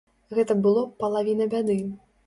[0.37, 1.81] Гэта было б палавіна бяды.